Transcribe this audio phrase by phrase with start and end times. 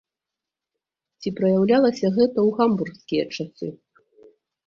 [1.21, 3.67] Ці праяўлялася гэта ў гамбургскія часы?